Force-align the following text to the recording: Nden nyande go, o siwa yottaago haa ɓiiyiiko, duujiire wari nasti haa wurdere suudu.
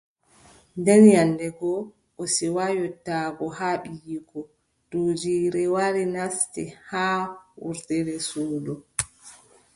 Nden 0.77 1.01
nyande 1.11 1.47
go, 1.57 1.73
o 2.21 2.23
siwa 2.33 2.65
yottaago 2.79 3.45
haa 3.57 3.75
ɓiiyiiko, 3.83 4.39
duujiire 4.89 5.63
wari 5.75 6.03
nasti 6.15 6.63
haa 6.89 7.21
wurdere 7.61 8.15
suudu. 8.29 8.73